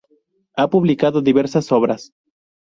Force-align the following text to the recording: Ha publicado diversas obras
Ha 0.55 0.67
publicado 0.67 1.21
diversas 1.21 1.71
obras 1.71 2.11